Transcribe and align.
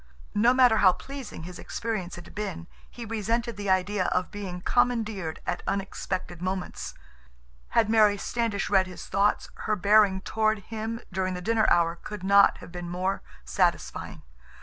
No 0.33 0.51
matter 0.51 0.77
how 0.77 0.93
pleasing 0.93 1.43
his 1.43 1.59
experience 1.59 2.15
had 2.15 2.33
been, 2.33 2.65
he 2.89 3.05
resented 3.05 3.55
the 3.55 3.69
idea 3.69 4.05
of 4.05 4.31
being 4.31 4.61
commandeered 4.61 5.41
at 5.45 5.61
unexpected 5.67 6.41
moments. 6.41 6.95
Had 7.77 7.87
Mary 7.87 8.17
Standish 8.17 8.67
read 8.67 8.87
his 8.87 9.05
thoughts, 9.05 9.49
her 9.69 9.75
bearing 9.75 10.21
toward 10.21 10.57
him 10.57 11.01
during 11.13 11.35
the 11.35 11.39
dinner 11.39 11.67
hour 11.69 11.95
could 11.97 12.23
not 12.23 12.57
have 12.57 12.71
been 12.71 12.89
more 12.89 13.21
satisfying. 13.45 14.23